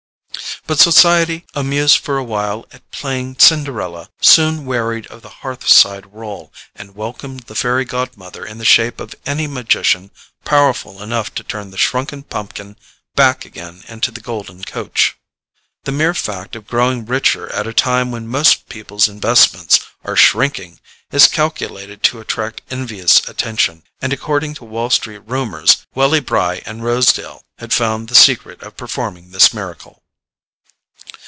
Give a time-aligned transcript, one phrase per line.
[0.67, 6.53] But society, amused for a while at playing Cinderella, soon wearied of the hearthside role,
[6.75, 10.11] and welcomed the Fairy Godmother in the shape of any magician
[10.45, 12.77] powerful enough to turn the shrunken pumpkin
[13.15, 15.17] back again into the golden coach.
[15.83, 20.79] The mere fact of growing richer at a time when most people's investments are shrinking,
[21.11, 26.81] is calculated to attract envious attention; and according to Wall Street rumours, Welly Bry and
[26.83, 29.97] Rosedale had found the secret of performing this miracle.